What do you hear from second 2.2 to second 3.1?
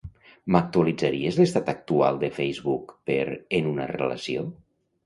de Facebook